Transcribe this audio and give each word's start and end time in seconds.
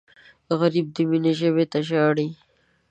غریب 0.59 0.87
د 0.95 0.97
مینې 1.09 1.33
ژبې 1.39 1.65
ته 1.71 1.79
ژاړي 1.87 2.27